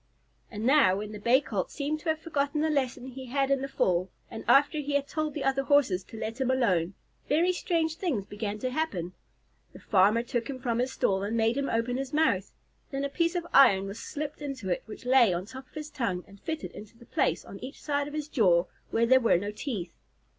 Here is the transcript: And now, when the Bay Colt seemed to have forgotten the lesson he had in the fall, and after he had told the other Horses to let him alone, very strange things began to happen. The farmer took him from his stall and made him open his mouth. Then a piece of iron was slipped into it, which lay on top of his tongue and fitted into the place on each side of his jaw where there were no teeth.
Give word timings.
And 0.49 0.65
now, 0.65 0.95
when 0.97 1.11
the 1.11 1.19
Bay 1.19 1.41
Colt 1.41 1.69
seemed 1.69 1.99
to 1.99 2.09
have 2.09 2.17
forgotten 2.17 2.61
the 2.61 2.71
lesson 2.71 3.05
he 3.05 3.27
had 3.27 3.51
in 3.51 3.61
the 3.61 3.67
fall, 3.67 4.09
and 4.31 4.43
after 4.47 4.79
he 4.79 4.93
had 4.93 5.07
told 5.07 5.35
the 5.35 5.43
other 5.43 5.61
Horses 5.61 6.03
to 6.05 6.17
let 6.17 6.41
him 6.41 6.49
alone, 6.49 6.95
very 7.29 7.53
strange 7.53 7.97
things 7.97 8.25
began 8.25 8.57
to 8.57 8.71
happen. 8.71 9.13
The 9.73 9.79
farmer 9.79 10.23
took 10.23 10.49
him 10.49 10.57
from 10.57 10.79
his 10.79 10.91
stall 10.91 11.21
and 11.21 11.37
made 11.37 11.55
him 11.55 11.69
open 11.69 11.97
his 11.97 12.13
mouth. 12.13 12.51
Then 12.89 13.05
a 13.05 13.09
piece 13.09 13.35
of 13.35 13.45
iron 13.53 13.85
was 13.85 13.99
slipped 13.99 14.41
into 14.41 14.69
it, 14.71 14.81
which 14.87 15.05
lay 15.05 15.31
on 15.35 15.45
top 15.45 15.67
of 15.67 15.75
his 15.75 15.91
tongue 15.91 16.23
and 16.27 16.39
fitted 16.41 16.71
into 16.71 16.97
the 16.97 17.05
place 17.05 17.45
on 17.45 17.59
each 17.59 17.79
side 17.79 18.07
of 18.07 18.15
his 18.15 18.27
jaw 18.27 18.65
where 18.89 19.05
there 19.05 19.19
were 19.19 19.37
no 19.37 19.51
teeth. 19.51 19.93